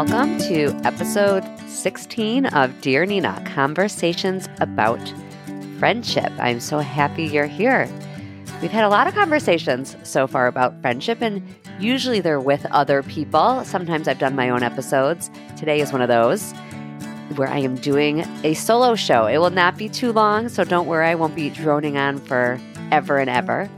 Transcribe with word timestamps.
Welcome 0.00 0.38
to 0.38 0.70
episode 0.86 1.44
16 1.68 2.46
of 2.46 2.80
Dear 2.80 3.04
Nina 3.04 3.42
Conversations 3.44 4.48
about 4.58 4.98
Friendship. 5.78 6.32
I'm 6.38 6.58
so 6.58 6.78
happy 6.78 7.24
you're 7.24 7.44
here. 7.44 7.86
We've 8.62 8.70
had 8.70 8.84
a 8.84 8.88
lot 8.88 9.08
of 9.08 9.14
conversations 9.14 9.98
so 10.02 10.26
far 10.26 10.46
about 10.46 10.80
friendship, 10.80 11.20
and 11.20 11.42
usually 11.78 12.20
they're 12.20 12.40
with 12.40 12.64
other 12.70 13.02
people. 13.02 13.62
Sometimes 13.66 14.08
I've 14.08 14.18
done 14.18 14.34
my 14.34 14.48
own 14.48 14.62
episodes. 14.62 15.30
Today 15.58 15.82
is 15.82 15.92
one 15.92 16.00
of 16.00 16.08
those 16.08 16.52
where 17.36 17.48
I 17.48 17.58
am 17.58 17.74
doing 17.74 18.20
a 18.42 18.54
solo 18.54 18.94
show. 18.94 19.26
It 19.26 19.36
will 19.36 19.50
not 19.50 19.76
be 19.76 19.90
too 19.90 20.12
long, 20.12 20.48
so 20.48 20.64
don't 20.64 20.86
worry, 20.86 21.08
I 21.08 21.14
won't 21.14 21.34
be 21.34 21.50
droning 21.50 21.98
on 21.98 22.16
for 22.20 22.58
ever 22.90 23.18
and 23.18 23.28
ever. 23.28 23.68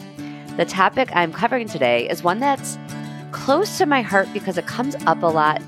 The 0.57 0.67
topic 0.67 1.11
I'm 1.17 1.33
covering 1.33 1.67
today 1.67 2.09
is 2.09 2.23
one 2.23 2.39
that's 2.39 2.79
close 3.33 3.77
to 3.79 3.87
my 3.87 4.03
heart 4.03 4.29
because 4.33 4.57
it 4.57 4.69
comes 4.69 4.95
up 5.07 5.21
a 5.25 5.27
lot 5.27 5.61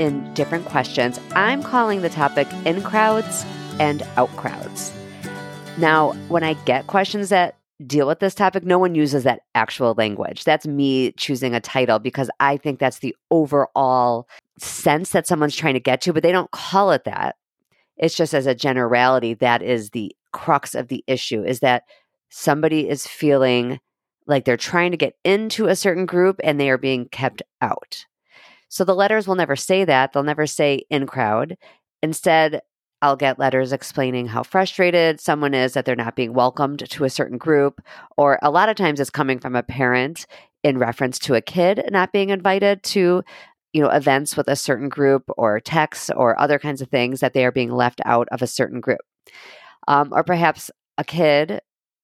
in 0.00 0.32
different 0.32 0.64
questions. 0.64 1.20
I'm 1.36 1.62
calling 1.62 2.00
the 2.00 2.08
topic 2.08 2.48
in 2.64 2.82
crowds 2.82 3.44
and 3.78 4.02
out 4.16 4.34
crowds. 4.36 4.92
Now, 5.78 6.12
when 6.28 6.42
I 6.42 6.54
get 6.54 6.86
questions 6.86 7.28
that 7.28 7.56
deal 7.86 8.06
with 8.06 8.18
this 8.18 8.34
topic, 8.34 8.64
no 8.64 8.78
one 8.78 8.94
uses 8.94 9.24
that 9.24 9.42
actual 9.54 9.94
language. 9.96 10.44
That's 10.44 10.66
me 10.66 11.12
choosing 11.12 11.54
a 11.54 11.60
title 11.60 11.98
because 11.98 12.30
I 12.40 12.56
think 12.56 12.78
that's 12.78 13.00
the 13.00 13.14
overall 13.30 14.26
sense 14.58 15.10
that 15.10 15.26
someone's 15.26 15.56
trying 15.56 15.74
to 15.74 15.80
get 15.80 16.00
to, 16.02 16.12
but 16.12 16.22
they 16.22 16.32
don't 16.32 16.50
call 16.50 16.90
it 16.92 17.04
that. 17.04 17.36
It's 17.96 18.16
just 18.16 18.32
as 18.32 18.46
a 18.46 18.54
generality, 18.54 19.34
that 19.34 19.62
is 19.62 19.90
the 19.90 20.16
crux 20.32 20.74
of 20.74 20.88
the 20.88 21.04
issue 21.06 21.42
is 21.42 21.60
that 21.60 21.82
somebody 22.30 22.88
is 22.88 23.06
feeling 23.06 23.80
like 24.26 24.44
they're 24.44 24.56
trying 24.56 24.92
to 24.92 24.96
get 24.96 25.14
into 25.24 25.66
a 25.66 25.76
certain 25.76 26.06
group 26.06 26.40
and 26.42 26.58
they 26.58 26.70
are 26.70 26.78
being 26.78 27.06
kept 27.08 27.42
out. 27.60 28.06
So 28.70 28.84
the 28.84 28.94
letters 28.94 29.28
will 29.28 29.34
never 29.34 29.56
say 29.56 29.84
that. 29.84 30.12
They'll 30.12 30.22
never 30.22 30.46
say 30.46 30.84
in 30.88 31.06
crowd. 31.06 31.58
Instead, 32.02 32.62
I'll 33.02 33.16
get 33.16 33.38
letters 33.38 33.72
explaining 33.72 34.28
how 34.28 34.42
frustrated 34.42 35.20
someone 35.20 35.54
is 35.54 35.72
that 35.72 35.84
they're 35.84 35.96
not 35.96 36.16
being 36.16 36.32
welcomed 36.32 36.88
to 36.88 37.04
a 37.04 37.10
certain 37.10 37.36
group. 37.36 37.80
Or 38.16 38.38
a 38.42 38.50
lot 38.50 38.68
of 38.68 38.76
times 38.76 39.00
it's 39.00 39.10
coming 39.10 39.38
from 39.38 39.56
a 39.56 39.62
parent 39.62 40.26
in 40.62 40.78
reference 40.78 41.18
to 41.18 41.34
a 41.34 41.40
kid 41.40 41.82
not 41.90 42.12
being 42.12 42.30
invited 42.30 42.82
to 42.82 43.22
you 43.72 43.82
know 43.82 43.88
events 43.88 44.36
with 44.36 44.48
a 44.48 44.56
certain 44.56 44.88
group 44.88 45.24
or 45.36 45.60
texts 45.60 46.10
or 46.14 46.38
other 46.38 46.58
kinds 46.58 46.82
of 46.82 46.88
things 46.88 47.20
that 47.20 47.32
they 47.32 47.44
are 47.44 47.52
being 47.52 47.70
left 47.70 48.00
out 48.04 48.28
of 48.30 48.42
a 48.42 48.46
certain 48.46 48.80
group 48.80 49.00
um, 49.88 50.10
or 50.12 50.22
perhaps 50.22 50.70
a 50.98 51.04
kid 51.04 51.60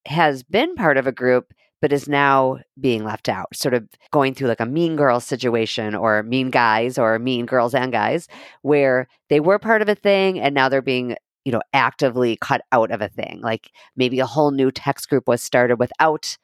has 0.06 0.42
been 0.42 0.74
part 0.74 0.96
of 0.96 1.06
a 1.06 1.12
group 1.12 1.52
but 1.80 1.92
is 1.92 2.08
now 2.08 2.58
being 2.80 3.04
left 3.04 3.28
out, 3.28 3.54
sort 3.54 3.74
of 3.74 3.86
going 4.10 4.34
through 4.34 4.48
like 4.48 4.60
a 4.60 4.66
mean 4.66 4.96
girl 4.96 5.20
situation 5.20 5.94
or 5.94 6.22
mean 6.22 6.50
guys 6.50 6.98
or 6.98 7.18
mean 7.18 7.46
girls 7.46 7.74
and 7.74 7.92
guys, 7.92 8.28
where 8.62 9.08
they 9.28 9.40
were 9.40 9.58
part 9.58 9.82
of 9.82 9.88
a 9.88 9.94
thing 9.94 10.38
and 10.40 10.54
now 10.54 10.68
they're 10.68 10.82
being, 10.82 11.16
you 11.44 11.52
know, 11.52 11.62
actively 11.72 12.38
cut 12.40 12.62
out 12.72 12.90
of 12.90 13.00
a 13.00 13.08
thing. 13.08 13.40
Like 13.42 13.70
maybe 13.96 14.20
a 14.20 14.26
whole 14.26 14.50
new 14.50 14.70
text 14.70 15.08
group 15.08 15.28
was 15.28 15.42
started 15.42 15.78
without 15.78 16.36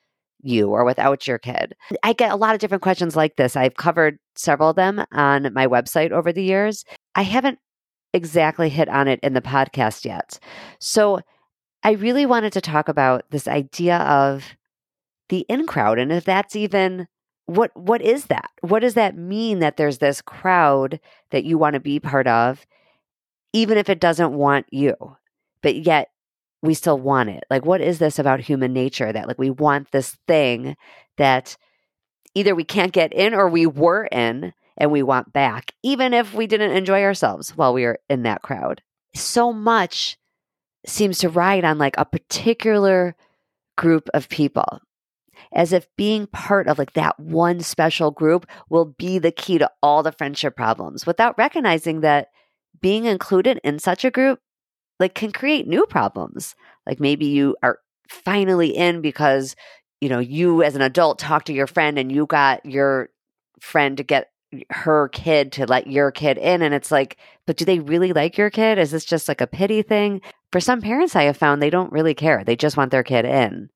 you 0.43 0.71
or 0.71 0.85
without 0.85 1.27
your 1.27 1.39
kid. 1.39 1.75
I 2.03 2.13
get 2.13 2.33
a 2.33 2.37
lot 2.37 2.55
of 2.55 2.61
different 2.61 2.83
questions 2.83 3.17
like 3.17 3.37
this. 3.37 3.57
I've 3.57 3.77
covered 3.77 4.19
several 4.35 4.71
of 4.71 4.77
them 4.77 5.05
on 5.13 5.53
my 5.55 5.67
website 5.67 6.11
over 6.11 6.33
the 6.33 6.43
years. 6.43 6.85
I 7.15 7.23
haven't 7.23 7.59
exactly 8.13 8.69
hit 8.69 8.89
on 8.89 9.09
it 9.09 9.21
in 9.23 9.33
the 9.35 9.41
podcast 9.41 10.05
yet. 10.05 10.39
So 10.79 11.21
I 11.83 11.93
really 11.93 12.27
wanted 12.27 12.53
to 12.55 12.61
talk 12.61 12.89
about 12.89 13.25
this 13.31 13.49
idea 13.49 13.99
of 13.99 14.45
the 15.33 15.47
in 15.49 15.67
crowd 15.67 15.99
and 15.99 16.13
if 16.13 16.25
that's 16.25 16.55
even 16.55 17.09
what 17.47 17.75
what 17.75 18.03
is 18.03 18.27
that? 18.27 18.51
What 18.61 18.81
does 18.81 18.95
that 18.95 19.17
mean 19.17 19.61
that 19.61 19.79
there's 19.79 19.97
this 19.97 20.21
crowd 20.21 21.01
that 21.31 21.45
you 21.45 21.57
want 21.57 21.73
to 21.73 21.81
be 21.81 21.99
part 21.99 22.27
of 22.27 22.67
even 23.55 23.79
if 23.79 23.89
it 23.89 23.99
doesn't 23.99 24.35
want 24.35 24.67
you 24.71 24.95
but 25.63 25.75
yet 25.77 26.11
we 26.61 26.75
still 26.75 26.99
want 26.99 27.31
it? 27.31 27.45
Like 27.49 27.65
what 27.65 27.81
is 27.81 27.99
this 27.99 28.19
about 28.19 28.41
human 28.41 28.75
nature 28.75 29.11
that 29.11 29.27
like 29.27 29.39
we 29.39 29.49
want 29.49 29.91
this 29.91 30.19
thing 30.29 30.77
that 31.17 31.57
either 32.35 32.55
we 32.55 32.65
can't 32.65 32.93
get 32.93 33.15
in 33.15 33.33
or 33.33 33.49
we 33.49 33.65
were 33.65 34.05
in 34.13 34.53
and 34.77 34.91
we 34.93 35.03
want 35.03 35.33
back 35.33 35.73
even 35.83 36.13
if 36.13 36.35
we 36.35 36.47
didn't 36.47 36.77
enjoy 36.77 37.03
ourselves 37.03 37.57
while 37.57 37.73
we 37.73 37.85
were 37.85 37.99
in 38.11 38.25
that 38.25 38.43
crowd? 38.43 38.83
So 39.15 39.51
much 39.51 40.19
seems 40.87 41.21
to 41.21 41.31
ride 41.31 41.65
on 41.65 41.79
like 41.79 41.97
a 41.97 42.05
particular 42.05 43.17
group 43.79 44.11
of 44.13 44.29
people 44.29 44.83
as 45.55 45.73
if 45.73 45.87
being 45.97 46.27
part 46.27 46.67
of 46.67 46.79
like 46.79 46.93
that 46.95 47.19
one 47.19 47.61
special 47.61 48.11
group 48.11 48.47
will 48.69 48.87
be 48.87 49.19
the 49.19 49.33
key 49.33 49.59
to 49.59 49.71
all 49.83 50.03
the 50.03 50.13
friendship 50.13 50.57
problems 50.57 51.07
without 51.07 51.37
recognizing 51.37 52.01
that 52.01 52.29
being 52.81 53.05
included 53.05 53.61
in 53.63 53.79
such 53.79 54.05
a 54.05 54.11
group 54.11 54.41
like 54.99 55.15
can 55.15 55.33
create 55.33 55.67
new 55.67 55.87
problems. 55.87 56.55
Like 56.87 57.01
maybe 57.01 57.27
you 57.27 57.57
are 57.63 57.79
finally 58.09 58.77
in 58.77 59.01
because 59.01 59.57
you 60.01 60.09
know 60.09 60.19
you 60.19 60.63
as 60.63 60.75
an 60.75 60.83
adult 60.83 61.19
talk 61.19 61.45
to 61.45 61.53
your 61.53 61.67
friend 61.67 61.99
and 61.99 62.11
you 62.11 62.27
got 62.27 62.65
your 62.65 63.11
friend 63.61 63.97
to 63.97 64.03
get 64.03 64.29
her 64.71 65.09
kid 65.09 65.51
to 65.53 65.67
let 65.67 65.87
your 65.87 66.11
kid 66.11 66.37
in 66.37 66.61
and 66.61 66.75
it's 66.75 66.91
like 66.91 67.17
but 67.47 67.57
do 67.57 67.65
they 67.65 67.81
really 67.81 68.13
like 68.13 68.37
your 68.37 68.51
kid? 68.51 68.79
Is 68.79 68.91
this 68.91 69.05
just 69.05 69.29
like 69.29 69.41
a 69.41 69.47
pity 69.47 69.83
thing? 69.83 70.21
For 70.51 70.61
some 70.61 70.81
parents 70.81 71.17
i 71.17 71.25
have 71.25 71.37
found 71.37 71.61
they 71.61 71.71
don't 71.71 71.93
really 71.93 72.15
care. 72.15 72.45
They 72.45 72.57
just 72.57 72.77
want 72.77 72.91
their 72.91 73.03
kid 73.03 73.25
in 73.25 73.71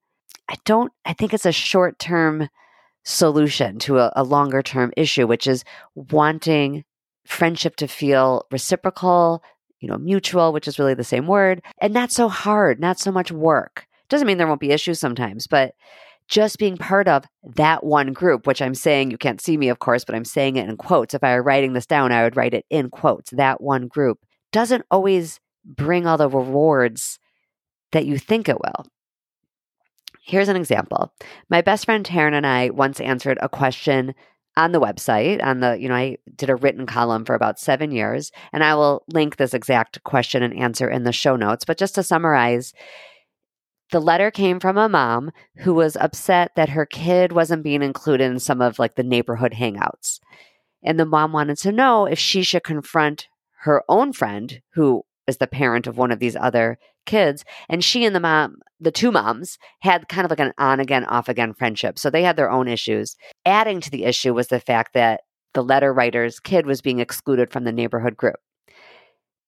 I 0.48 0.56
don't, 0.64 0.92
I 1.04 1.12
think 1.12 1.34
it's 1.34 1.46
a 1.46 1.52
short 1.52 1.98
term 1.98 2.48
solution 3.04 3.78
to 3.78 3.98
a, 3.98 4.12
a 4.16 4.24
longer 4.24 4.62
term 4.62 4.92
issue, 4.96 5.26
which 5.26 5.46
is 5.46 5.64
wanting 5.94 6.84
friendship 7.24 7.76
to 7.76 7.88
feel 7.88 8.46
reciprocal, 8.50 9.42
you 9.80 9.88
know, 9.88 9.98
mutual, 9.98 10.52
which 10.52 10.68
is 10.68 10.78
really 10.78 10.94
the 10.94 11.04
same 11.04 11.26
word, 11.26 11.62
and 11.80 11.92
not 11.92 12.12
so 12.12 12.28
hard, 12.28 12.80
not 12.80 12.98
so 12.98 13.10
much 13.12 13.30
work. 13.30 13.86
Doesn't 14.08 14.26
mean 14.26 14.38
there 14.38 14.46
won't 14.46 14.60
be 14.60 14.70
issues 14.70 15.00
sometimes, 15.00 15.46
but 15.46 15.74
just 16.28 16.58
being 16.58 16.76
part 16.76 17.06
of 17.08 17.24
that 17.54 17.84
one 17.84 18.12
group, 18.12 18.46
which 18.46 18.60
I'm 18.60 18.74
saying 18.74 19.10
you 19.10 19.18
can't 19.18 19.40
see 19.40 19.56
me, 19.56 19.68
of 19.68 19.78
course, 19.78 20.04
but 20.04 20.14
I'm 20.14 20.24
saying 20.24 20.56
it 20.56 20.68
in 20.68 20.76
quotes. 20.76 21.14
If 21.14 21.22
I 21.22 21.34
were 21.34 21.42
writing 21.42 21.72
this 21.72 21.86
down, 21.86 22.12
I 22.12 22.24
would 22.24 22.36
write 22.36 22.54
it 22.54 22.66
in 22.70 22.90
quotes. 22.90 23.30
That 23.30 23.60
one 23.60 23.86
group 23.86 24.18
doesn't 24.52 24.84
always 24.90 25.40
bring 25.64 26.06
all 26.06 26.18
the 26.18 26.28
rewards 26.28 27.18
that 27.92 28.06
you 28.06 28.18
think 28.18 28.48
it 28.48 28.60
will. 28.60 28.86
Here's 30.26 30.48
an 30.48 30.56
example. 30.56 31.12
My 31.48 31.62
best 31.62 31.84
friend 31.84 32.04
Taryn 32.04 32.34
and 32.34 32.46
I 32.46 32.70
once 32.70 33.00
answered 33.00 33.38
a 33.40 33.48
question 33.48 34.12
on 34.56 34.72
the 34.72 34.80
website 34.80 35.44
on 35.44 35.60
the 35.60 35.78
you 35.78 35.86
know 35.86 35.94
i 35.94 36.16
did 36.34 36.48
a 36.48 36.56
written 36.56 36.86
column 36.86 37.26
for 37.26 37.34
about 37.34 37.58
seven 37.58 37.90
years 37.90 38.32
and 38.54 38.64
i 38.64 38.74
will 38.74 39.04
link 39.12 39.36
this 39.36 39.52
exact 39.52 40.02
question 40.02 40.42
and 40.42 40.58
answer 40.58 40.88
in 40.88 41.04
the 41.04 41.12
show 41.12 41.36
notes 41.36 41.64
but 41.66 41.76
just 41.76 41.94
to 41.94 42.02
summarize 42.02 42.72
the 43.92 44.00
letter 44.00 44.30
came 44.30 44.58
from 44.58 44.78
a 44.78 44.88
mom 44.88 45.30
who 45.58 45.74
was 45.74 45.94
upset 45.96 46.52
that 46.56 46.70
her 46.70 46.86
kid 46.86 47.32
wasn't 47.32 47.62
being 47.62 47.82
included 47.82 48.24
in 48.24 48.40
some 48.40 48.62
of 48.62 48.78
like 48.78 48.96
the 48.96 49.02
neighborhood 49.02 49.52
hangouts 49.52 50.20
and 50.82 50.98
the 50.98 51.04
mom 51.04 51.32
wanted 51.32 51.58
to 51.58 51.70
know 51.70 52.06
if 52.06 52.18
she 52.18 52.42
should 52.42 52.64
confront 52.64 53.28
her 53.60 53.82
own 53.90 54.10
friend 54.10 54.62
who 54.72 55.02
is 55.26 55.36
the 55.36 55.46
parent 55.46 55.86
of 55.86 55.98
one 55.98 56.10
of 56.10 56.18
these 56.18 56.36
other 56.36 56.78
kids 57.06 57.44
and 57.68 57.82
she 57.82 58.04
and 58.04 58.14
the 58.14 58.20
mom 58.20 58.56
the 58.78 58.90
two 58.90 59.10
moms 59.10 59.58
had 59.80 60.08
kind 60.08 60.24
of 60.24 60.30
like 60.30 60.40
an 60.40 60.52
on 60.58 60.80
again 60.80 61.04
off 61.06 61.28
again 61.28 61.54
friendship. 61.54 61.98
So 61.98 62.10
they 62.10 62.22
had 62.22 62.36
their 62.36 62.50
own 62.50 62.68
issues. 62.68 63.16
Adding 63.46 63.80
to 63.80 63.90
the 63.90 64.04
issue 64.04 64.34
was 64.34 64.48
the 64.48 64.60
fact 64.60 64.92
that 64.92 65.22
the 65.54 65.64
letter 65.64 65.94
writer's 65.94 66.40
kid 66.40 66.66
was 66.66 66.82
being 66.82 66.98
excluded 66.98 67.50
from 67.50 67.64
the 67.64 67.72
neighborhood 67.72 68.16
group. 68.16 68.36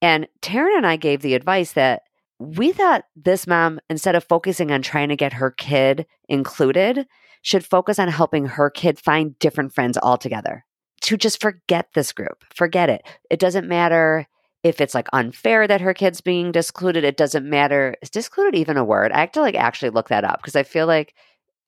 And 0.01 0.29
taryn 0.41 0.77
and 0.77 0.87
i 0.87 0.97
gave 0.97 1.21
the 1.21 1.35
advice 1.35 1.73
that 1.73 2.03
we 2.39 2.73
thought 2.73 3.05
this 3.17 3.47
mom 3.47 3.81
instead 3.91 4.15
of 4.15 4.25
focusing 4.25 4.71
on 4.71 4.81
trying 4.81 5.09
to 5.09 5.17
get 5.17 5.35
her 5.35 5.51
kid 5.51 6.07
included 6.29 7.07
should 7.43 7.65
focus 7.65 7.99
on 7.99 8.09
helping 8.09 8.47
her 8.47 8.71
kid 8.71 8.99
find 8.99 9.39
different 9.39 9.75
friends 9.75 9.99
altogether. 9.99 10.65
To 11.03 11.17
just 11.17 11.41
forget 11.41 11.89
this 11.95 12.13
group. 12.13 12.45
Forget 12.55 12.91
it. 12.91 13.03
It 13.31 13.41
doesn't 13.41 13.69
matter 13.69 14.27
if 14.63 14.81
it's 14.81 14.95
like 14.95 15.09
unfair 15.13 15.67
that 15.67 15.81
her 15.81 15.95
kid's 15.95 16.21
being 16.21 16.53
discluded, 16.53 17.05
it 17.05 17.17
doesn't 17.17 17.49
matter. 17.49 17.97
Is 18.03 18.11
discluded 18.11 18.59
even 18.59 18.77
a 18.77 18.85
word? 18.85 19.13
I 19.13 19.21
have 19.21 19.33
to 19.33 19.41
like 19.41 19.55
actually 19.55 19.91
look 19.91 20.09
that 20.09 20.25
up 20.25 20.41
because 20.41 20.57
I 20.57 20.63
feel 20.63 20.87
like 20.87 21.15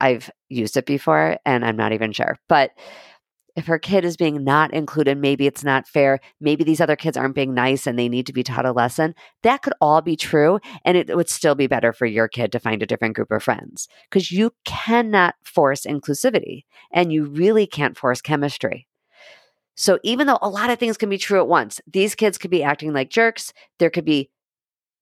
I've 0.00 0.31
used 0.48 0.76
it 0.76 0.87
before 0.87 1.38
and 1.44 1.64
I'm 1.64 1.76
not 1.76 1.92
even 1.92 2.12
sure. 2.12 2.38
But 2.48 2.72
if 3.56 3.66
her 3.66 3.78
kid 3.78 4.04
is 4.04 4.16
being 4.16 4.44
not 4.44 4.72
included, 4.72 5.19
maybe 5.19 5.46
it's 5.46 5.64
not 5.64 5.87
fair. 5.87 6.20
Maybe 6.40 6.64
these 6.64 6.81
other 6.81 6.96
kids 6.96 7.16
aren't 7.16 7.34
being 7.34 7.54
nice 7.54 7.87
and 7.87 7.98
they 7.98 8.08
need 8.08 8.26
to 8.26 8.32
be 8.32 8.42
taught 8.42 8.64
a 8.64 8.72
lesson. 8.72 9.14
That 9.42 9.62
could 9.62 9.75
all 9.81 10.00
be 10.00 10.16
true. 10.16 10.60
And 10.84 10.96
it 10.96 11.14
would 11.14 11.28
still 11.28 11.54
be 11.54 11.66
better 11.66 11.92
for 11.92 12.06
your 12.06 12.28
kid 12.28 12.52
to 12.52 12.60
find 12.60 12.82
a 12.82 12.87
different 12.87 13.16
group 13.16 13.31
of 13.31 13.42
friends 13.42 13.88
because 14.08 14.31
you 14.31 14.52
cannot 14.64 15.34
force 15.44 15.84
inclusivity 15.84 16.64
and 16.92 17.12
you 17.12 17.25
really 17.26 17.66
can't 17.66 17.98
force 17.98 18.20
chemistry. 18.20 18.87
So 19.76 19.99
even 20.02 20.26
though 20.26 20.38
a 20.43 20.49
lot 20.49 20.70
of 20.70 20.78
things 20.78 20.96
can 20.96 21.08
be 21.08 21.19
true 21.19 21.40
at 21.40 21.49
once, 21.49 21.81
these 21.90 22.14
kids 22.14 22.38
could 22.38 22.50
be 22.50 22.62
acting 22.62 22.93
like 22.93 23.11
jerks. 23.11 23.52
There 23.78 23.90
could 23.90 24.05
be 24.05 24.31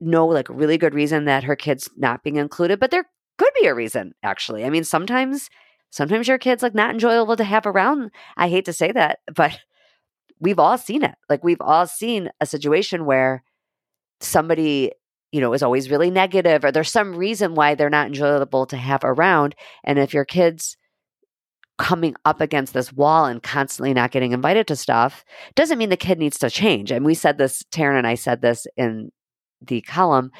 no 0.01 0.27
like 0.27 0.49
really 0.49 0.79
good 0.79 0.95
reason 0.95 1.25
that 1.25 1.45
her 1.45 1.57
kid's 1.57 1.89
not 1.97 2.23
being 2.23 2.37
included, 2.37 2.79
but 2.79 2.91
there 2.91 3.07
could 3.39 3.53
be 3.61 3.67
a 3.67 3.75
reason 3.75 4.15
actually. 4.23 4.65
I 4.65 4.71
mean, 4.71 4.85
sometimes 4.85 5.51
sometimes 5.91 6.29
your 6.29 6.39
kid's 6.39 6.63
like 6.63 6.75
not 6.75 6.91
enjoyable 6.91 7.37
to 7.37 7.45
have 7.45 7.67
around. 7.67 8.11
I 8.37 8.49
hate 8.49 8.67
to 8.67 8.73
say 8.73 8.93
that, 8.93 9.21
but 9.35 9.59
we've 10.41 10.59
all 10.59 10.79
seen 10.79 11.03
it. 11.03 11.15
Like 11.29 11.43
we've 11.43 11.61
all 11.61 11.87
seen 11.87 12.31
a 12.41 12.47
situation 12.47 13.05
where 13.05 13.43
somebody, 14.21 14.93
you 15.33 15.41
know, 15.41 15.53
is 15.53 15.63
always 15.63 15.91
really 15.91 16.11
negative 16.11 16.65
or 16.65 16.73
there's 16.73 16.91
some 16.91 17.15
reason 17.15 17.55
why 17.55 17.75
they're 17.75 17.91
not 17.91 18.09
enjoyable 18.09 18.67
to 18.67 18.77
have 18.77 19.03
around. 19.05 19.55
And 19.85 19.99
if 19.99 20.15
your 20.15 20.25
kids 20.25 20.77
coming 21.79 22.15
up 22.25 22.41
against 22.41 22.75
this 22.75 22.93
wall 22.93 23.25
and 23.25 23.43
constantly 23.43 23.95
not 23.95 24.11
getting 24.11 24.33
invited 24.33 24.67
to 24.67 24.77
stuff 24.77 25.25
doesn't 25.55 25.79
mean 25.79 25.91
the 25.91 25.97
kid 25.97 26.19
needs 26.19 26.39
to 26.39 26.51
change. 26.51 26.91
And 26.91 27.05
we 27.05 27.15
said 27.15 27.39
this, 27.39 27.63
Taryn 27.71 27.99
and 27.99 28.07
I 28.07 28.17
said 28.17 28.43
this 28.43 28.67
in 28.77 29.11
the 29.63 29.81
column. 29.83 30.31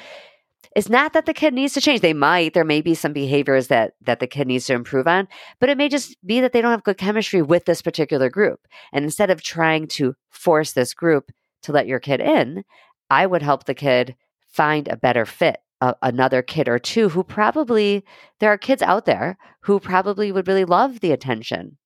It's 0.75 0.89
not 0.89 1.13
that 1.13 1.25
the 1.25 1.33
kid 1.33 1.53
needs 1.53 1.73
to 1.73 1.81
change. 1.81 2.01
They 2.01 2.13
might. 2.13 2.53
There 2.53 2.63
may 2.63 2.81
be 2.81 2.93
some 2.93 3.11
behaviors 3.13 3.67
that 3.67 3.93
that 4.01 4.19
the 4.19 4.27
kid 4.27 4.47
needs 4.47 4.65
to 4.67 4.73
improve 4.73 5.07
on, 5.07 5.27
but 5.59 5.69
it 5.69 5.77
may 5.77 5.89
just 5.89 6.15
be 6.25 6.41
that 6.41 6.53
they 6.53 6.61
don't 6.61 6.71
have 6.71 6.83
good 6.83 6.97
chemistry 6.97 7.41
with 7.41 7.65
this 7.65 7.81
particular 7.81 8.29
group. 8.29 8.67
And 8.93 9.03
instead 9.03 9.31
of 9.31 9.41
trying 9.41 9.87
to 9.87 10.15
force 10.29 10.73
this 10.73 10.93
group 10.93 11.31
to 11.63 11.71
let 11.71 11.87
your 11.87 11.99
kid 11.99 12.21
in, 12.21 12.65
I 13.09 13.25
would 13.25 13.41
help 13.41 13.63
the 13.63 13.73
kid 13.73 14.15
find 14.47 14.87
a 14.87 14.95
better 14.95 15.25
fit 15.25 15.57
a, 15.81 15.95
another 16.01 16.41
kid 16.41 16.67
or 16.67 16.79
two 16.79 17.09
who 17.09 17.23
probably, 17.23 18.03
there 18.39 18.51
are 18.51 18.57
kids 18.57 18.81
out 18.81 19.05
there 19.05 19.37
who 19.61 19.79
probably 19.79 20.31
would 20.31 20.47
really 20.47 20.65
love 20.65 20.99
the 20.99 21.11
attention 21.11 21.77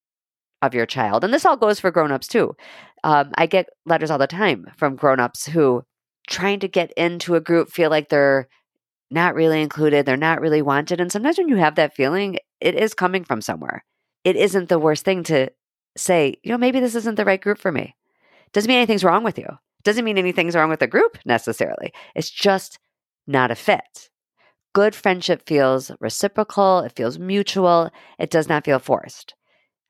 of 0.62 0.74
your 0.74 0.86
child. 0.86 1.24
And 1.24 1.34
this 1.34 1.46
all 1.46 1.58
goes 1.58 1.80
for 1.80 1.92
grown-ups 1.92 2.28
too. 2.28 2.56
Um, 3.04 3.32
I 3.36 3.46
get 3.46 3.68
letters 3.86 4.10
all 4.10 4.18
the 4.18 4.28
time 4.28 4.66
from 4.78 4.96
grown-ups 4.96 5.46
who 5.48 5.84
trying 6.30 6.60
to 6.62 6.68
get 6.68 6.92
into 6.94 7.36
a 7.36 7.42
group 7.42 7.70
feel 7.70 7.90
like 7.90 8.10
they're 8.10 8.48
not 9.12 9.36
really 9.36 9.62
included, 9.62 10.06
they're 10.06 10.18
not 10.18 10.42
really 10.42 10.62
wanted. 10.62 11.02
And 11.02 11.12
sometimes 11.12 11.38
when 11.38 11.50
you 11.50 11.58
have 11.58 11.76
that 11.76 11.94
feeling, 11.94 12.40
it 12.62 12.76
is 12.76 12.94
coming 12.94 13.24
from 13.24 13.42
somewhere. 13.42 13.84
It 14.24 14.36
isn't 14.38 14.70
the 14.70 14.80
worst 14.80 15.04
thing 15.04 15.24
to 15.24 15.50
say, 15.98 16.38
you 16.44 16.52
know, 16.52 16.58
maybe 16.58 16.80
this 16.80 16.96
isn't 16.96 17.16
the 17.16 17.26
right 17.26 17.42
group 17.42 17.60
for 17.60 17.72
me. 17.72 17.96
Doesn't 18.54 18.68
mean 18.68 18.78
anything's 18.78 19.04
wrong 19.04 19.24
with 19.24 19.38
you. 19.38 19.48
Doesn't 19.84 20.06
mean 20.06 20.18
anything's 20.18 20.56
wrong 20.56 20.70
with 20.70 20.80
the 20.80 20.88
group 20.88 21.18
necessarily. 21.26 21.92
It's 22.16 22.30
just 22.30 22.80
not 23.28 23.52
a 23.52 23.56
fit. 23.56 24.10
Good 24.74 24.96
friendship 24.96 25.44
feels 25.46 25.92
reciprocal, 26.00 26.80
it 26.80 26.94
feels 26.96 27.20
mutual, 27.20 27.92
it 28.18 28.32
does 28.32 28.50
not 28.50 28.66
feel 28.66 28.80
forced. 28.80 29.36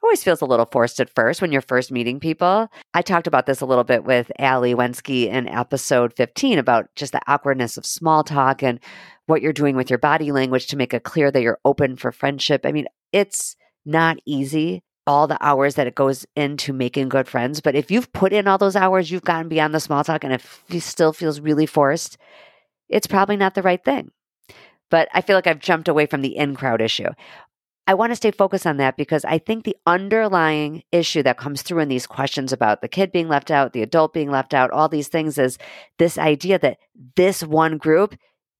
It 0.01 0.05
always 0.05 0.23
feels 0.23 0.41
a 0.41 0.45
little 0.45 0.65
forced 0.65 0.99
at 0.99 1.13
first 1.15 1.41
when 1.41 1.53
you're 1.53 1.61
first 1.61 1.91
meeting 1.91 2.19
people. 2.19 2.67
I 2.93 3.01
talked 3.01 3.27
about 3.27 3.45
this 3.45 3.61
a 3.61 3.65
little 3.65 3.85
bit 3.85 4.03
with 4.03 4.29
Ali 4.39 4.75
Wensky 4.75 5.27
in 5.27 5.47
episode 5.47 6.13
15 6.13 6.59
about 6.59 6.93
just 6.95 7.13
the 7.13 7.21
awkwardness 7.27 7.77
of 7.77 7.85
small 7.85 8.25
talk 8.25 8.61
and 8.61 8.81
what 9.27 9.41
you're 9.41 9.53
doing 9.53 9.77
with 9.77 9.89
your 9.89 9.99
body 9.99 10.33
language 10.33 10.67
to 10.67 10.77
make 10.77 10.93
it 10.93 11.03
clear 11.03 11.31
that 11.31 11.41
you're 11.41 11.59
open 11.63 11.95
for 11.95 12.11
friendship. 12.11 12.65
I 12.65 12.73
mean, 12.73 12.87
it's 13.13 13.55
not 13.85 14.17
easy 14.25 14.83
all 15.05 15.27
the 15.27 15.37
hours 15.45 15.75
that 15.75 15.87
it 15.87 15.95
goes 15.95 16.25
into 16.35 16.73
making 16.73 17.09
good 17.09 17.27
friends. 17.27 17.61
But 17.61 17.75
if 17.75 17.91
you've 17.91 18.11
put 18.13 18.33
in 18.33 18.47
all 18.47 18.57
those 18.57 18.75
hours, 18.75 19.11
you've 19.11 19.23
gotten 19.23 19.49
beyond 19.49 19.73
the 19.73 19.79
small 19.79 20.03
talk, 20.03 20.23
and 20.23 20.33
it 20.33 20.81
still 20.81 21.13
feels 21.13 21.39
really 21.39 21.65
forced, 21.65 22.17
it's 22.89 23.07
probably 23.07 23.37
not 23.37 23.55
the 23.55 23.61
right 23.61 23.83
thing. 23.83 24.11
But 24.89 25.09
I 25.13 25.21
feel 25.21 25.35
like 25.35 25.47
I've 25.47 25.59
jumped 25.59 25.87
away 25.87 26.05
from 26.05 26.21
the 26.21 26.37
in 26.37 26.55
crowd 26.55 26.81
issue. 26.81 27.09
I 27.85 27.95
want 27.95 28.11
to 28.11 28.15
stay 28.15 28.31
focused 28.31 28.65
on 28.65 28.77
that 28.77 28.95
because 28.95 29.25
I 29.25 29.39
think 29.39 29.63
the 29.63 29.75
underlying 29.85 30.83
issue 30.91 31.21
that 31.23 31.37
comes 31.37 31.61
through 31.61 31.79
in 31.79 31.89
these 31.89 32.07
questions 32.07 32.53
about 32.53 32.81
the 32.81 32.87
kid 32.87 33.11
being 33.11 33.27
left 33.27 33.51
out, 33.51 33.73
the 33.73 33.81
adult 33.81 34.13
being 34.13 34.31
left 34.31 34.53
out, 34.53 34.71
all 34.71 34.87
these 34.87 35.09
things 35.09 35.37
is 35.37 35.57
this 35.99 36.17
idea 36.17 36.57
that 36.59 36.77
this 37.17 37.43
one 37.43 37.77
group 37.77 38.15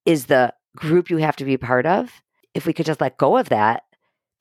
is 0.05 0.25
the 0.25 0.53
group 0.75 1.09
you 1.09 1.17
have 1.17 1.37
to 1.37 1.45
be 1.45 1.55
part 1.55 1.85
of. 1.85 2.21
If 2.53 2.65
we 2.65 2.73
could 2.73 2.85
just 2.85 2.99
let 2.99 3.17
go 3.17 3.37
of 3.37 3.49
that, 3.49 3.83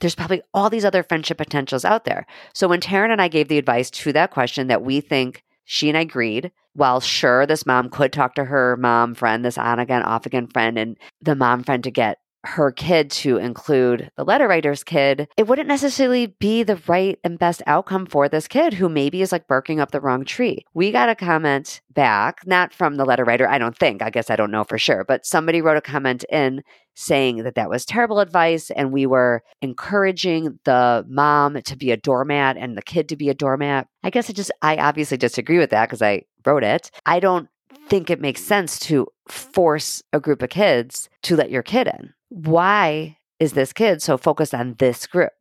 there's 0.00 0.16
probably 0.16 0.42
all 0.52 0.68
these 0.68 0.84
other 0.84 1.04
friendship 1.04 1.38
potentials 1.38 1.84
out 1.84 2.04
there. 2.04 2.26
So 2.52 2.66
when 2.66 2.80
Taryn 2.80 3.12
and 3.12 3.22
I 3.22 3.28
gave 3.28 3.46
the 3.46 3.58
advice 3.58 3.88
to 3.90 4.12
that 4.14 4.32
question 4.32 4.66
that 4.66 4.82
we 4.82 5.00
think 5.00 5.44
she 5.64 5.88
and 5.88 5.98
I 5.98 6.02
agreed. 6.02 6.52
While 6.74 7.00
sure, 7.00 7.46
this 7.46 7.66
mom 7.66 7.90
could 7.90 8.12
talk 8.12 8.34
to 8.36 8.44
her 8.44 8.76
mom 8.78 9.14
friend, 9.14 9.44
this 9.44 9.58
on 9.58 9.78
again, 9.78 10.02
off 10.02 10.26
again 10.26 10.46
friend, 10.46 10.78
and 10.78 10.96
the 11.20 11.34
mom 11.34 11.64
friend 11.64 11.84
to 11.84 11.90
get 11.90 12.18
her 12.44 12.72
kid 12.72 13.10
to 13.10 13.36
include 13.36 14.10
the 14.16 14.24
letter 14.24 14.48
writer's 14.48 14.82
kid, 14.82 15.28
it 15.36 15.46
wouldn't 15.46 15.68
necessarily 15.68 16.26
be 16.26 16.62
the 16.62 16.80
right 16.86 17.18
and 17.22 17.38
best 17.38 17.62
outcome 17.66 18.06
for 18.06 18.28
this 18.28 18.48
kid 18.48 18.74
who 18.74 18.88
maybe 18.88 19.22
is 19.22 19.32
like 19.32 19.46
barking 19.46 19.80
up 19.80 19.90
the 19.90 20.00
wrong 20.00 20.24
tree. 20.24 20.64
We 20.74 20.90
got 20.90 21.08
a 21.08 21.14
comment 21.14 21.80
back, 21.90 22.46
not 22.46 22.72
from 22.72 22.96
the 22.96 23.04
letter 23.04 23.24
writer, 23.24 23.48
I 23.48 23.58
don't 23.58 23.76
think, 23.76 24.02
I 24.02 24.10
guess 24.10 24.30
I 24.30 24.36
don't 24.36 24.50
know 24.50 24.64
for 24.64 24.78
sure, 24.78 25.04
but 25.04 25.24
somebody 25.26 25.60
wrote 25.60 25.76
a 25.76 25.82
comment 25.82 26.24
in 26.30 26.62
saying 26.94 27.44
that 27.44 27.54
that 27.54 27.70
was 27.70 27.86
terrible 27.86 28.20
advice 28.20 28.70
and 28.70 28.92
we 28.92 29.06
were 29.06 29.42
encouraging 29.62 30.58
the 30.64 31.04
mom 31.08 31.60
to 31.62 31.76
be 31.76 31.90
a 31.90 31.96
doormat 31.96 32.56
and 32.56 32.76
the 32.76 32.82
kid 32.82 33.08
to 33.08 33.16
be 33.16 33.28
a 33.28 33.34
doormat. 33.34 33.88
I 34.02 34.10
guess 34.10 34.28
I 34.28 34.32
just, 34.32 34.50
I 34.60 34.76
obviously 34.76 35.16
disagree 35.16 35.58
with 35.58 35.70
that 35.70 35.88
because 35.88 36.02
I 36.02 36.24
wrote 36.44 36.64
it. 36.64 36.90
I 37.06 37.20
don't 37.20 37.48
think 37.88 38.10
it 38.10 38.20
makes 38.20 38.42
sense 38.42 38.78
to 38.78 39.06
force 39.28 40.02
a 40.12 40.20
group 40.20 40.42
of 40.42 40.50
kids 40.50 41.08
to 41.22 41.36
let 41.36 41.50
your 41.50 41.62
kid 41.62 41.86
in 41.86 42.12
why 42.32 43.18
is 43.38 43.52
this 43.52 43.74
kid 43.74 44.00
so 44.00 44.16
focused 44.16 44.54
on 44.54 44.76
this 44.78 45.06
group? 45.06 45.32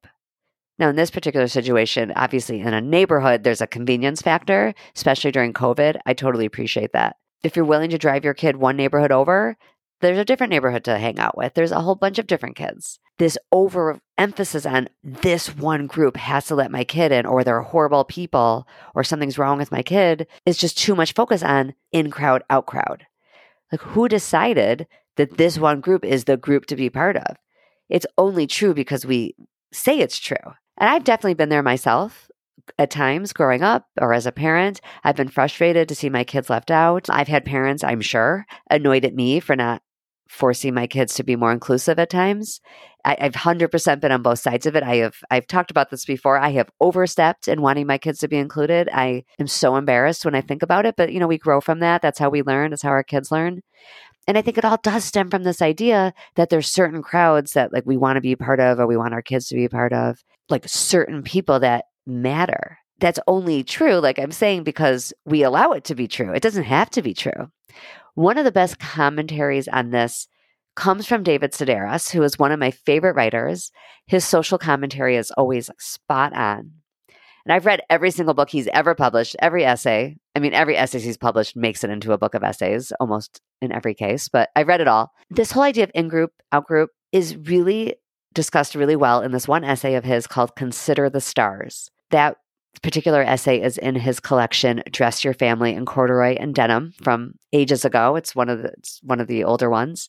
Now, 0.78 0.90
in 0.90 0.98
this 0.98 1.12
particular 1.12 1.48
situation, 1.48 2.12
obviously 2.16 2.60
in 2.60 2.74
a 2.74 2.82
neighborhood, 2.82 3.44
there's 3.44 3.62
a 3.62 3.68
convenience 3.68 4.22
factor, 4.22 4.74
especially 4.96 5.32
during 5.32 5.54
COVID. 5.54 6.00
I 6.06 6.14
totally 6.14 6.46
appreciate 6.46 6.92
that. 6.92 7.16
If 7.44 7.56
you're 7.56 7.66
willing 7.66 7.92
to 7.92 7.98
drive 7.98 8.26
your 8.26 8.34
kid 8.34 8.58
one 8.58 8.76
neighborhood 8.76 9.12
over, 9.12 9.58
there's 10.02 10.18
a 10.18 10.26
different 10.26 10.52
neighborhood 10.52 10.84
to 10.86 10.98
hang 10.98 11.18
out 11.18 11.38
with. 11.38 11.54
There's 11.54 11.72
a 11.72 11.80
whole 11.80 11.96
bunch 11.96 12.20
of 12.20 12.28
different 12.28 12.56
kids. 12.56 13.00
This 13.20 13.38
overemphasis 13.54 14.66
on 14.66 14.90
this 15.04 15.56
one 15.56 15.88
group 15.88 16.18
has 16.18 16.48
to 16.48 16.56
let 16.56 16.72
my 16.72 16.84
kid 16.84 17.12
in, 17.12 17.26
or 17.26 17.44
they're 17.44 17.62
horrible 17.62 18.04
people, 18.04 18.68
or 18.96 19.04
something's 19.04 19.38
wrong 19.38 19.60
with 19.60 19.72
my 19.72 19.84
kid, 19.84 20.28
is 20.46 20.58
just 20.58 20.78
too 20.78 20.96
much 20.96 21.14
focus 21.14 21.42
on 21.42 21.74
in 21.92 22.12
crowd, 22.12 22.44
out 22.50 22.66
crowd. 22.66 23.06
Like, 23.72 23.82
who 23.82 24.10
decided 24.10 24.88
that 25.18 25.38
this 25.38 25.58
one 25.58 25.82
group 25.82 26.06
is 26.06 26.24
the 26.24 26.38
group 26.38 26.66
to 26.68 26.76
be 26.76 26.90
part 26.90 27.18
of. 27.18 27.38
It's 27.90 28.06
only 28.18 28.48
true 28.48 28.74
because 28.74 29.06
we 29.06 29.36
say 29.74 30.00
it's 30.00 30.20
true. 30.20 30.38
And 30.78 30.90
I've 30.90 31.04
definitely 31.04 31.34
been 31.36 31.50
there 31.50 31.64
myself 31.64 32.30
at 32.78 32.90
times 32.90 33.34
growing 33.34 33.64
up 33.64 33.86
or 34.00 34.14
as 34.14 34.26
a 34.26 34.32
parent. 34.32 34.82
I've 35.04 35.16
been 35.16 35.28
frustrated 35.28 35.90
to 35.90 35.96
see 35.96 36.10
my 36.10 36.24
kids 36.24 36.50
left 36.50 36.72
out. 36.72 37.10
I've 37.10 37.28
had 37.28 37.46
parents, 37.46 37.84
I'm 37.84 38.02
sure, 38.02 38.46
annoyed 38.70 39.06
at 39.06 39.16
me 39.16 39.40
for 39.40 39.56
not 39.56 39.82
forcing 40.30 40.74
my 40.74 40.88
kids 40.88 41.16
to 41.16 41.24
be 41.24 41.36
more 41.36 41.52
inclusive 41.52 42.00
at 42.00 42.10
times. 42.10 42.62
I, 43.04 43.18
have 43.20 43.36
hundred 43.36 43.70
percent 43.70 44.00
been 44.00 44.14
on 44.14 44.22
both 44.22 44.40
sides 44.40 44.66
of 44.66 44.76
it. 44.78 44.84
I 44.84 44.98
have 44.98 45.16
I've 45.30 45.48
talked 45.48 45.72
about 45.72 45.90
this 45.90 46.06
before. 46.06 46.38
I 46.38 46.52
have 46.52 46.70
overstepped 46.80 47.50
in 47.50 47.62
wanting 47.62 47.86
my 47.86 47.98
kids 47.98 48.20
to 48.20 48.30
be 48.30 48.38
included. 48.38 48.88
I 48.94 49.26
am 49.40 49.48
so 49.48 49.76
embarrassed 49.76 50.24
when 50.24 50.36
I 50.36 50.42
think 50.42 50.64
about 50.64 50.86
it, 50.86 50.96
but 50.96 51.12
you 51.12 51.20
know, 51.20 51.28
we 51.28 51.38
grow 51.38 51.60
from 51.60 51.80
that. 51.80 52.02
That's 52.02 52.20
how 52.20 52.30
we 52.30 52.44
learn, 52.44 52.70
that's 52.70 52.84
how 52.84 52.90
our 52.90 53.04
kids 53.04 53.32
learn. 53.32 53.62
And 54.32 54.38
I 54.38 54.42
think 54.42 54.58
it 54.58 54.64
all 54.64 54.78
does 54.82 55.04
stem 55.04 55.30
from 55.30 55.44
this 55.44 55.62
idea 55.62 56.14
that 56.36 56.50
there's 56.50 56.72
certain 56.72 57.02
crowds 57.02 57.52
that 57.52 57.74
like 57.74 57.86
we 57.86 57.98
want 57.98 58.16
to 58.16 58.22
be 58.22 58.34
part 58.38 58.62
of 58.62 58.80
or 58.80 58.88
we 58.88 58.96
want 58.96 59.14
our 59.14 59.22
kids 59.22 59.50
to 59.50 59.56
be 59.56 59.66
a 59.66 59.70
part 59.70 59.92
of, 59.92 60.24
like 60.50 60.64
certain 60.70 61.22
people 61.22 61.60
that 61.60 61.86
matter. 62.08 62.78
That's 63.02 63.20
only 63.28 63.62
true, 63.66 63.96
like 63.96 64.20
I'm 64.20 64.32
saying, 64.32 64.64
because 64.64 65.12
we 65.26 65.44
allow 65.44 65.72
it 65.72 65.84
to 65.86 65.96
be 65.96 66.08
true. 66.08 66.32
It 66.34 66.42
doesn't 66.42 66.64
have 66.64 66.90
to 66.92 67.02
be 67.02 67.14
true. 67.14 67.52
One 68.16 68.38
of 68.38 68.46
the 68.46 68.54
best 68.54 68.80
commentaries 68.80 69.68
on 69.68 69.90
this 69.90 70.30
comes 70.78 71.08
from 71.08 71.24
David 71.24 71.52
Sedaris, 71.52 72.10
who 72.10 72.24
is 72.24 72.40
one 72.40 72.54
of 72.54 72.60
my 72.60 72.72
favorite 72.72 73.18
writers. 73.18 73.70
His 74.06 74.24
social 74.24 74.58
commentary 74.58 75.18
is 75.18 75.32
always 75.32 75.70
spot 75.78 76.32
on. 76.32 76.72
And 77.46 77.54
I've 77.54 77.66
read 77.66 77.82
every 77.90 78.12
single 78.12 78.34
book 78.34 78.50
he's 78.50 78.68
ever 78.68 78.96
published, 78.96 79.36
every 79.40 79.66
essay. 79.66 80.18
I 80.36 80.40
mean, 80.40 80.54
every 80.54 80.78
essay 80.78 81.00
he's 81.00 81.18
published 81.18 81.56
makes 81.56 81.84
it 81.84 81.90
into 81.90 82.14
a 82.14 82.18
book 82.18 82.36
of 82.36 82.44
essays, 82.44 82.92
almost 83.00 83.42
in 83.62 83.72
every 83.72 83.94
case, 83.94 84.30
but 84.30 84.50
I've 84.56 84.68
read 84.68 84.82
it 84.82 84.88
all. 84.88 85.12
This 85.30 85.52
whole 85.52 85.64
idea 85.64 85.84
of 85.86 85.92
in 85.94 86.08
group, 86.08 86.32
out 86.52 86.66
group 86.66 86.92
is 87.12 87.36
really 87.36 87.96
discussed 88.34 88.76
really 88.76 88.96
well 88.96 89.22
in 89.22 89.32
this 89.32 89.48
one 89.48 89.64
essay 89.64 89.96
of 89.96 90.04
his 90.04 90.28
called 90.28 90.56
Consider 90.56 91.10
the 91.10 91.22
Stars. 91.22 91.90
That 92.12 92.38
particular 92.82 93.22
essay 93.22 93.62
is 93.62 93.78
in 93.78 93.96
his 93.96 94.20
collection 94.20 94.82
Dress 94.92 95.24
Your 95.24 95.34
Family 95.34 95.74
in 95.74 95.86
Corduroy 95.86 96.38
and 96.40 96.56
Denim 96.56 96.94
from 97.04 97.34
ages 97.52 97.84
ago. 97.84 98.16
It's 98.16 98.36
one 98.36 98.50
of 98.50 98.62
the 98.62 98.70
it's 98.78 99.02
one 99.04 99.20
of 99.20 99.28
the 99.28 99.44
older 99.44 99.70
ones. 99.70 100.08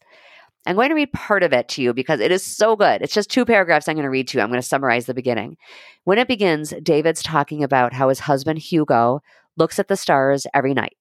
I'm 0.67 0.77
going 0.77 0.91
to 0.91 0.95
read 0.95 1.13
part 1.13 1.43
of 1.43 1.53
it 1.53 1.69
to 1.71 1.83
you 1.83 1.93
because 1.93 2.21
it 2.21 2.31
is 2.31 2.45
so 2.45 2.77
good. 2.77 3.03
It's 3.03 3.15
just 3.15 3.31
two 3.31 3.45
paragraphs 3.45 3.89
I'm 3.89 3.97
going 3.97 4.05
to 4.05 4.11
read 4.11 4.29
to 4.29 4.39
you. 4.39 4.43
I'm 4.43 4.51
going 4.51 4.61
to 4.61 4.67
summarize 4.67 5.07
the 5.07 5.15
beginning. 5.15 5.57
When 6.05 6.19
it 6.19 6.29
begins, 6.29 6.73
David's 6.83 7.23
talking 7.23 7.65
about 7.65 7.93
how 7.93 8.09
his 8.09 8.21
husband, 8.21 8.61
Hugo, 8.61 9.21
looks 9.57 9.79
at 9.79 9.89
the 9.89 9.97
stars 9.97 10.47
every 10.55 10.75
night. 10.75 10.97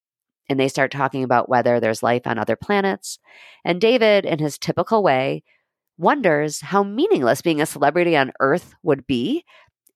And 0.50 0.60
they 0.60 0.68
start 0.68 0.92
talking 0.92 1.24
about 1.24 1.48
whether 1.48 1.80
there's 1.80 2.04
life 2.04 2.26
on 2.26 2.38
other 2.38 2.56
planets. 2.56 3.20
And 3.64 3.80
David, 3.80 4.26
in 4.26 4.40
his 4.40 4.58
typical 4.58 5.04
way, 5.04 5.44
wonders 5.98 6.62
how 6.62 6.84
meaningless 6.84 7.42
being 7.42 7.62
a 7.62 7.66
celebrity 7.66 8.18
on 8.18 8.34
Earth 8.40 8.74
would 8.84 9.06
be 9.06 9.46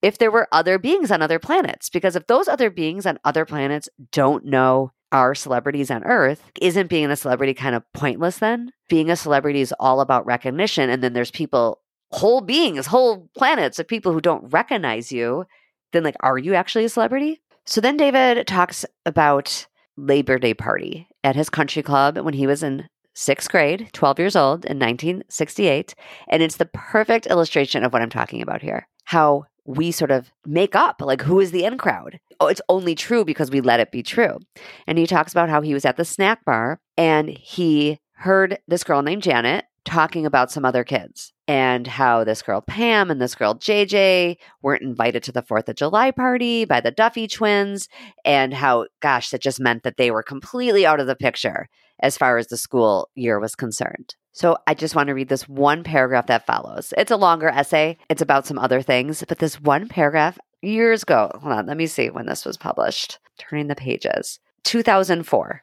if 0.01 0.19
there 0.19 0.29
were 0.31 0.47
other 0.51 0.77
beings 0.77 1.09
on 1.09 1.23
other 1.23 1.39
planets. 1.39 1.89
Because 1.89 2.15
if 2.15 2.27
those 2.27 2.47
other 2.47 2.69
beings 2.69 3.07
on 3.07 3.19
other 3.25 3.43
planets 3.43 3.89
don't 4.11 4.45
know 4.45 4.91
our 5.11 5.33
celebrities 5.33 5.89
on 5.89 6.03
earth, 6.03 6.51
isn't 6.61 6.89
being 6.89 7.09
a 7.09 7.15
celebrity 7.15 7.53
kind 7.53 7.73
of 7.75 7.83
pointless 7.93 8.37
then? 8.37 8.71
Being 8.87 9.09
a 9.09 9.15
celebrity 9.15 9.61
is 9.61 9.73
all 9.79 10.01
about 10.01 10.25
recognition. 10.25 10.89
And 10.89 11.03
then 11.03 11.13
there's 11.13 11.31
people, 11.31 11.79
whole 12.11 12.41
beings, 12.41 12.87
whole 12.87 13.29
planets 13.37 13.79
of 13.79 13.87
people 13.87 14.13
who 14.13 14.21
don't 14.21 14.51
recognize 14.51 15.11
you. 15.11 15.45
Then, 15.91 16.03
like, 16.03 16.17
are 16.19 16.37
you 16.37 16.53
actually 16.53 16.85
a 16.85 16.89
celebrity? 16.89 17.41
So 17.65 17.81
then 17.81 17.97
David 17.97 18.45
talks 18.45 18.85
about 19.05 19.65
Labor 19.97 20.37
Day 20.37 20.53
party 20.53 21.07
at 21.23 21.35
his 21.35 21.49
country 21.49 21.81
club 21.81 22.17
when 22.19 22.33
he 22.33 22.45
was 22.45 22.61
in 22.61 22.87
sixth 23.15 23.49
grade, 23.49 23.89
12 23.93 24.19
years 24.19 24.35
old 24.35 24.65
in 24.65 24.77
1968. 24.77 25.95
And 26.27 26.43
it's 26.43 26.57
the 26.57 26.65
perfect 26.65 27.25
illustration 27.27 27.83
of 27.83 27.93
what 27.93 28.01
I'm 28.01 28.09
talking 28.09 28.41
about 28.41 28.61
here. 28.61 28.87
How 29.05 29.45
we 29.65 29.91
sort 29.91 30.11
of 30.11 30.31
make 30.45 30.75
up 30.75 31.01
like 31.01 31.23
who 31.23 31.39
is 31.39 31.51
the 31.51 31.65
in 31.65 31.77
crowd. 31.77 32.19
Oh, 32.39 32.47
it's 32.47 32.61
only 32.69 32.93
true 32.93 33.25
because 33.25 33.49
we 33.49 33.61
let 33.61 33.79
it 33.79 33.91
be 33.91 34.03
true. 34.03 34.37
And 34.85 34.97
he 34.97 35.07
talks 35.07 35.31
about 35.31 35.49
how 35.49 35.61
he 35.61 35.73
was 35.73 35.85
at 35.85 35.97
the 35.97 36.05
snack 36.05 36.45
bar 36.45 36.79
and 36.97 37.29
he 37.29 37.99
heard 38.25 38.57
this 38.67 38.83
girl 38.83 39.03
named 39.03 39.21
Janet 39.21 39.65
talking 39.85 40.25
about 40.25 40.49
some 40.49 40.65
other 40.65 40.83
kids 40.83 41.31
and 41.47 41.85
how 41.85 42.23
this 42.23 42.41
girl 42.41 42.59
Pam 42.59 43.11
and 43.11 43.21
this 43.21 43.35
girl 43.35 43.53
JJ 43.53 44.37
weren't 44.63 44.81
invited 44.81 45.21
to 45.23 45.31
the 45.31 45.43
4th 45.43 45.69
of 45.69 45.75
July 45.75 46.09
party 46.09 46.65
by 46.65 46.81
the 46.81 46.89
Duffy 46.89 47.27
twins, 47.27 47.87
and 48.25 48.51
how, 48.51 48.87
gosh, 48.99 49.29
that 49.29 49.43
just 49.43 49.59
meant 49.59 49.83
that 49.83 49.97
they 49.97 50.09
were 50.09 50.23
completely 50.23 50.87
out 50.87 50.99
of 50.99 51.05
the 51.05 51.15
picture 51.15 51.69
as 51.99 52.17
far 52.17 52.39
as 52.39 52.47
the 52.47 52.57
school 52.57 53.09
year 53.13 53.39
was 53.39 53.55
concerned. 53.55 54.15
So 54.31 54.57
I 54.65 54.73
just 54.73 54.95
want 54.95 55.07
to 55.07 55.13
read 55.13 55.29
this 55.29 55.47
one 55.47 55.83
paragraph 55.83 56.25
that 56.25 56.47
follows. 56.47 56.95
It's 56.97 57.11
a 57.11 57.17
longer 57.17 57.49
essay, 57.49 57.95
it's 58.09 58.23
about 58.23 58.47
some 58.47 58.57
other 58.57 58.81
things, 58.81 59.23
but 59.27 59.37
this 59.37 59.61
one 59.61 59.87
paragraph 59.87 60.39
years 60.63 61.03
ago, 61.03 61.29
hold 61.35 61.53
on, 61.53 61.67
let 61.67 61.77
me 61.77 61.85
see 61.85 62.09
when 62.09 62.25
this 62.25 62.43
was 62.43 62.57
published. 62.57 63.19
Turning 63.37 63.67
the 63.67 63.75
pages. 63.75 64.39
2004. 64.63 65.61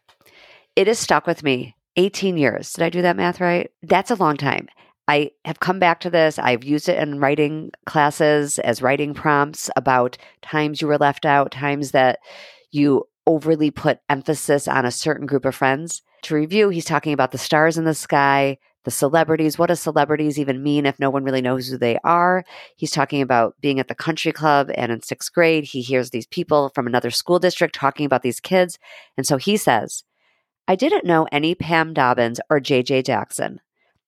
It 0.76 0.87
has 0.87 1.00
stuck 1.00 1.26
with 1.26 1.42
me 1.42 1.75
18 1.96 2.37
years. 2.37 2.72
Did 2.72 2.84
I 2.84 2.90
do 2.90 3.02
that 3.02 3.16
math 3.16 3.40
right? 3.40 3.70
That's 3.82 4.11
a 4.11 4.16
long 4.16 4.37
time. 4.37 4.68
I 5.08 5.32
have 5.44 5.61
come 5.61 5.78
back 5.78 6.00
to 6.00 6.11
this. 6.11 6.38
I've 6.38 6.64
used 6.64 6.88
it 6.88 6.99
in 6.99 7.18
writing 7.18 7.72
classes 7.87 8.58
as 8.61 8.82
writing 8.82 9.14
prompts 9.14 9.68
about 9.76 10.16
times 10.42 10.80
you 10.80 10.87
were 10.87 10.99
left 10.99 11.26
out, 11.26 11.50
times 11.50 11.90
that 11.90 12.20
you 12.70 13.04
overly 13.26 13.70
put 13.70 13.99
emphasis 14.08 14.68
on 14.68 14.84
a 14.84 14.90
certain 14.90 15.26
group 15.26 15.44
of 15.44 15.54
friends. 15.54 16.02
To 16.22 16.34
review, 16.34 16.68
he's 16.68 16.84
talking 16.84 17.12
about 17.12 17.32
the 17.32 17.38
stars 17.38 17.76
in 17.76 17.84
the 17.84 17.94
sky, 17.94 18.58
the 18.84 18.90
celebrities. 18.90 19.58
What 19.58 19.68
do 19.68 19.75
celebrities 19.75 20.38
even 20.38 20.62
mean 20.62 20.87
if 20.87 20.99
no 20.99 21.11
one 21.11 21.25
really 21.25 21.42
knows 21.42 21.68
who 21.68 21.78
they 21.78 21.99
are? 22.04 22.44
He's 22.76 22.90
talking 22.90 23.22
about 23.22 23.54
being 23.61 23.80
at 23.80 23.88
the 23.88 23.94
country 23.94 24.32
club 24.32 24.70
and 24.76 24.90
in 24.92 25.02
sixth 25.02 25.32
grade, 25.32 25.64
he 25.64 25.82
hears 25.82 26.11
these 26.11 26.26
people 26.26 26.70
from 26.75 26.87
another 26.87 27.11
school 27.11 27.38
district 27.38 27.75
talking 27.75 28.06
about 28.06 28.22
these 28.22 28.40
kids. 28.40 28.78
And 29.16 29.26
so 29.26 29.37
he 29.37 29.56
says, 29.56 30.04
I 30.69 30.76
didn't 30.76 31.04
know 31.04 31.26
any 31.33 31.54
Pam 31.54 31.92
Dobbins 31.92 32.40
or 32.49 32.61
JJ 32.61 33.04
Jackson, 33.04 33.61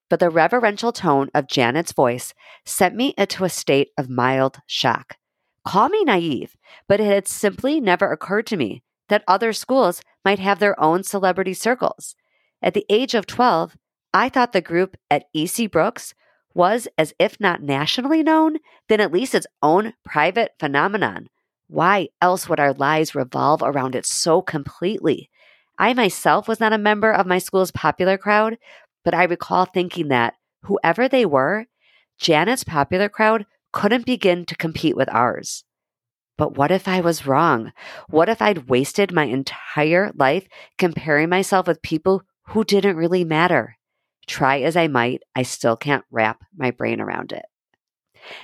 but 0.09 0.21
the 0.21 0.31
reverential 0.31 0.93
tone 0.93 1.29
of 1.35 1.49
Janet's 1.49 1.93
voice 1.93 2.33
sent 2.65 2.95
me 2.95 3.15
into 3.19 3.45
a 3.45 3.49
state 3.49 3.91
of 3.99 4.09
mild 4.09 4.61
shock. 4.67 5.17
Call 5.65 5.89
me 5.89 6.05
naive, 6.05 6.57
but 6.87 7.01
it 7.01 7.07
had 7.07 7.27
simply 7.27 7.81
never 7.81 8.13
occurred 8.13 8.47
to 8.47 8.57
me 8.57 8.83
that 9.09 9.25
other 9.27 9.53
schools 9.53 10.03
might 10.25 10.39
have 10.39 10.59
their 10.59 10.79
own 10.81 11.03
celebrity 11.03 11.55
circles. 11.55 12.15
At 12.63 12.75
the 12.75 12.87
age 12.89 13.15
of 13.15 13.27
12, 13.27 13.77
I 14.13 14.29
thought 14.29 14.53
the 14.53 14.61
group 14.61 14.97
at 15.11 15.25
EC 15.35 15.71
Brooks 15.71 16.15
was, 16.55 16.87
as 16.97 17.13
if 17.19 17.41
not 17.41 17.63
nationally 17.63 18.23
known, 18.23 18.59
then 18.89 19.01
at 19.01 19.13
least 19.13 19.35
its 19.35 19.47
own 19.63 19.95
private 20.05 20.53
phenomenon. 20.61 21.29
Why 21.67 22.09
else 22.23 22.49
would 22.49 22.61
our 22.61 22.73
lives 22.73 23.15
revolve 23.15 23.61
around 23.63 23.97
it 23.97 24.07
so 24.07 24.41
completely? 24.41 25.31
I 25.79 25.93
myself 25.95 26.47
was 26.47 26.61
not 26.61 26.73
a 26.73 26.79
member 26.79 27.13
of 27.13 27.27
my 27.27 27.39
school's 27.39 27.71
popular 27.71 28.17
crowd, 28.17 28.59
but 29.05 29.15
I 29.15 29.25
recall 29.25 29.65
thinking 29.65 30.09
that 30.09 30.35
whoever 30.63 31.09
they 31.09 31.27
were, 31.27 31.67
Janet's 32.19 32.65
popular 32.65 33.09
crowd 33.09 33.47
couldn't 33.73 34.07
begin 34.07 34.45
to 34.47 34.57
compete 34.57 34.97
with 34.97 35.09
ours. 35.13 35.65
But 36.37 36.57
what 36.57 36.71
if 36.71 36.89
I 36.89 37.01
was 37.01 37.27
wrong? 37.27 37.73
What 38.09 38.29
if 38.29 38.43
I'd 38.43 38.69
wasted 38.69 39.13
my 39.13 39.25
entire 39.25 40.13
life 40.15 40.49
comparing 40.79 41.29
myself 41.29 41.67
with 41.67 41.83
people 41.83 42.23
who 42.49 42.65
didn't 42.65 42.97
really 42.97 43.25
matter? 43.25 43.77
Try 44.27 44.61
as 44.61 44.77
I 44.77 44.89
might, 44.89 45.23
I 45.37 45.43
still 45.43 45.77
can't 45.77 46.05
wrap 46.11 46.45
my 46.57 46.71
brain 46.71 47.01
around 47.01 47.33
it. 47.33 47.45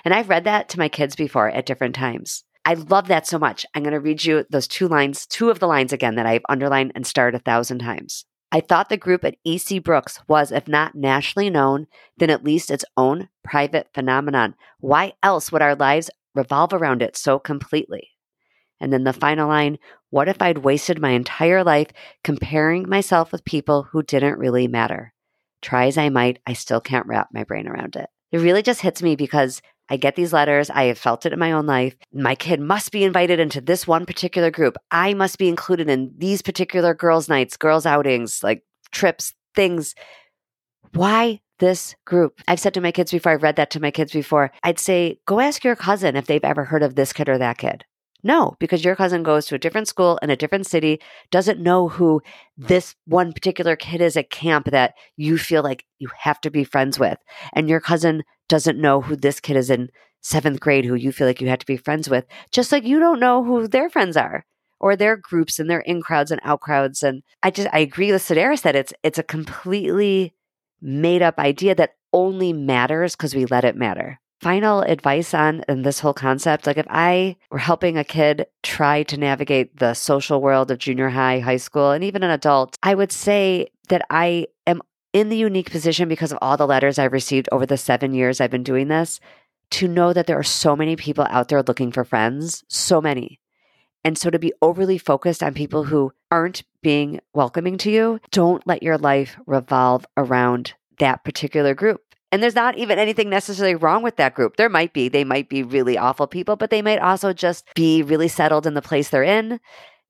And 0.04 0.12
I've 0.12 0.28
read 0.28 0.44
that 0.44 0.68
to 0.70 0.78
my 0.78 0.88
kids 0.88 1.16
before 1.16 1.48
at 1.48 1.66
different 1.66 1.94
times. 1.94 2.44
I 2.70 2.74
love 2.74 3.08
that 3.08 3.26
so 3.26 3.36
much. 3.36 3.66
I'm 3.74 3.82
going 3.82 3.94
to 3.94 3.98
read 3.98 4.24
you 4.24 4.46
those 4.48 4.68
two 4.68 4.86
lines, 4.86 5.26
two 5.26 5.50
of 5.50 5.58
the 5.58 5.66
lines 5.66 5.92
again 5.92 6.14
that 6.14 6.26
I've 6.26 6.44
underlined 6.48 6.92
and 6.94 7.04
starred 7.04 7.34
a 7.34 7.40
thousand 7.40 7.80
times. 7.80 8.24
I 8.52 8.60
thought 8.60 8.90
the 8.90 8.96
group 8.96 9.24
at 9.24 9.34
EC 9.44 9.82
Brooks 9.82 10.20
was, 10.28 10.52
if 10.52 10.68
not 10.68 10.94
nationally 10.94 11.50
known, 11.50 11.88
then 12.18 12.30
at 12.30 12.44
least 12.44 12.70
its 12.70 12.84
own 12.96 13.28
private 13.42 13.88
phenomenon. 13.92 14.54
Why 14.78 15.14
else 15.20 15.50
would 15.50 15.62
our 15.62 15.74
lives 15.74 16.10
revolve 16.32 16.72
around 16.72 17.02
it 17.02 17.16
so 17.16 17.40
completely? 17.40 18.10
And 18.78 18.92
then 18.92 19.02
the 19.02 19.12
final 19.12 19.48
line 19.48 19.78
What 20.10 20.28
if 20.28 20.40
I'd 20.40 20.58
wasted 20.58 21.00
my 21.00 21.10
entire 21.10 21.64
life 21.64 21.88
comparing 22.22 22.88
myself 22.88 23.32
with 23.32 23.44
people 23.44 23.88
who 23.90 24.04
didn't 24.04 24.38
really 24.38 24.68
matter? 24.68 25.12
Try 25.60 25.88
as 25.88 25.98
I 25.98 26.08
might, 26.08 26.38
I 26.46 26.52
still 26.52 26.80
can't 26.80 27.08
wrap 27.08 27.30
my 27.32 27.42
brain 27.42 27.66
around 27.66 27.96
it. 27.96 28.08
It 28.30 28.38
really 28.38 28.62
just 28.62 28.82
hits 28.82 29.02
me 29.02 29.16
because 29.16 29.60
I 29.90 29.96
get 29.96 30.14
these 30.14 30.32
letters. 30.32 30.70
I 30.70 30.84
have 30.84 30.98
felt 30.98 31.26
it 31.26 31.32
in 31.32 31.38
my 31.38 31.52
own 31.52 31.66
life. 31.66 31.96
My 32.12 32.36
kid 32.36 32.60
must 32.60 32.92
be 32.92 33.04
invited 33.04 33.40
into 33.40 33.60
this 33.60 33.86
one 33.86 34.06
particular 34.06 34.50
group. 34.50 34.76
I 34.90 35.14
must 35.14 35.36
be 35.36 35.48
included 35.48 35.90
in 35.90 36.12
these 36.16 36.42
particular 36.42 36.94
girls' 36.94 37.28
nights, 37.28 37.56
girls' 37.56 37.86
outings, 37.86 38.42
like 38.42 38.62
trips, 38.92 39.34
things. 39.54 39.96
Why 40.94 41.40
this 41.58 41.94
group? 42.06 42.40
I've 42.48 42.60
said 42.60 42.74
to 42.74 42.80
my 42.80 42.92
kids 42.92 43.10
before, 43.10 43.32
I've 43.32 43.42
read 43.42 43.56
that 43.56 43.70
to 43.72 43.80
my 43.80 43.90
kids 43.90 44.12
before. 44.12 44.52
I'd 44.62 44.78
say, 44.78 45.18
go 45.26 45.40
ask 45.40 45.64
your 45.64 45.76
cousin 45.76 46.16
if 46.16 46.26
they've 46.26 46.44
ever 46.44 46.64
heard 46.64 46.82
of 46.82 46.94
this 46.94 47.12
kid 47.12 47.28
or 47.28 47.38
that 47.38 47.58
kid. 47.58 47.84
No, 48.22 48.54
because 48.58 48.84
your 48.84 48.96
cousin 48.96 49.22
goes 49.22 49.46
to 49.46 49.54
a 49.54 49.58
different 49.58 49.88
school 49.88 50.18
in 50.22 50.30
a 50.30 50.36
different 50.36 50.66
city, 50.66 51.00
doesn't 51.30 51.60
know 51.60 51.88
who 51.88 52.20
this 52.56 52.94
one 53.06 53.32
particular 53.32 53.76
kid 53.76 54.00
is 54.00 54.16
at 54.16 54.30
camp 54.30 54.66
that 54.70 54.94
you 55.16 55.38
feel 55.38 55.62
like 55.62 55.84
you 55.98 56.08
have 56.18 56.40
to 56.42 56.50
be 56.50 56.64
friends 56.64 56.98
with. 56.98 57.18
And 57.54 57.68
your 57.68 57.80
cousin 57.80 58.22
doesn't 58.48 58.80
know 58.80 59.00
who 59.00 59.16
this 59.16 59.40
kid 59.40 59.56
is 59.56 59.70
in 59.70 59.88
seventh 60.20 60.60
grade 60.60 60.84
who 60.84 60.94
you 60.94 61.12
feel 61.12 61.26
like 61.26 61.40
you 61.40 61.48
have 61.48 61.60
to 61.60 61.66
be 61.66 61.76
friends 61.76 62.10
with, 62.10 62.26
just 62.52 62.72
like 62.72 62.84
you 62.84 62.98
don't 62.98 63.20
know 63.20 63.42
who 63.42 63.66
their 63.66 63.88
friends 63.88 64.16
are 64.16 64.44
or 64.80 64.96
their 64.96 65.16
groups 65.16 65.58
and 65.58 65.70
their 65.70 65.80
in 65.80 66.02
crowds 66.02 66.30
and 66.30 66.40
out 66.44 66.60
crowds. 66.60 67.02
And 67.02 67.22
I 67.42 67.50
just 67.50 67.68
I 67.72 67.78
agree 67.78 68.12
with 68.12 68.22
Sedaris 68.22 68.62
that 68.62 68.76
it's 68.76 68.92
it's 69.02 69.18
a 69.18 69.22
completely 69.22 70.34
made 70.82 71.22
up 71.22 71.38
idea 71.38 71.74
that 71.74 71.94
only 72.12 72.52
matters 72.52 73.14
because 73.14 73.34
we 73.34 73.46
let 73.46 73.64
it 73.64 73.76
matter 73.76 74.18
final 74.40 74.80
advice 74.82 75.34
on 75.34 75.62
in 75.68 75.82
this 75.82 76.00
whole 76.00 76.14
concept 76.14 76.66
like 76.66 76.78
if 76.78 76.86
i 76.88 77.36
were 77.50 77.58
helping 77.58 77.98
a 77.98 78.04
kid 78.04 78.46
try 78.62 79.02
to 79.02 79.16
navigate 79.16 79.76
the 79.78 79.94
social 79.94 80.40
world 80.40 80.70
of 80.70 80.78
junior 80.78 81.10
high 81.10 81.40
high 81.40 81.56
school 81.56 81.90
and 81.90 82.02
even 82.02 82.22
an 82.22 82.30
adult 82.30 82.78
i 82.82 82.94
would 82.94 83.12
say 83.12 83.66
that 83.88 84.02
i 84.10 84.46
am 84.66 84.80
in 85.12 85.28
the 85.28 85.36
unique 85.36 85.70
position 85.70 86.08
because 86.08 86.32
of 86.32 86.38
all 86.40 86.56
the 86.56 86.66
letters 86.66 86.98
i've 86.98 87.12
received 87.12 87.48
over 87.52 87.66
the 87.66 87.76
seven 87.76 88.14
years 88.14 88.40
i've 88.40 88.50
been 88.50 88.62
doing 88.62 88.88
this 88.88 89.20
to 89.70 89.88
know 89.88 90.12
that 90.12 90.26
there 90.26 90.38
are 90.38 90.44
so 90.44 90.76
many 90.76 90.96
people 90.96 91.26
out 91.30 91.48
there 91.48 91.62
looking 91.62 91.92
for 91.92 92.04
friends 92.04 92.64
so 92.68 93.00
many. 93.00 93.40
And 94.02 94.16
so 94.16 94.30
to 94.30 94.38
be 94.38 94.52
overly 94.62 94.98
focused 94.98 95.42
on 95.42 95.54
people 95.54 95.84
who 95.84 96.12
aren't 96.30 96.62
being 96.82 97.20
welcoming 97.34 97.76
to 97.78 97.90
you 97.90 98.20
don't 98.30 98.66
let 98.66 98.82
your 98.82 98.96
life 98.96 99.36
revolve 99.46 100.06
around 100.16 100.74
that 100.98 101.24
particular 101.24 101.74
group 101.74 102.02
and 102.32 102.42
there's 102.42 102.54
not 102.54 102.76
even 102.76 102.98
anything 102.98 103.28
necessarily 103.28 103.74
wrong 103.74 104.02
with 104.02 104.16
that 104.16 104.34
group. 104.34 104.56
There 104.56 104.68
might 104.68 104.92
be, 104.92 105.08
they 105.08 105.24
might 105.24 105.48
be 105.48 105.62
really 105.62 105.98
awful 105.98 106.26
people, 106.26 106.56
but 106.56 106.70
they 106.70 106.82
might 106.82 107.00
also 107.00 107.32
just 107.32 107.66
be 107.74 108.02
really 108.02 108.28
settled 108.28 108.66
in 108.66 108.74
the 108.74 108.82
place 108.82 109.08
they're 109.08 109.22
in, 109.22 109.60